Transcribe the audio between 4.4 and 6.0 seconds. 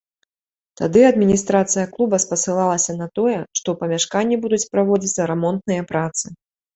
будуць праводзіцца рамонтныя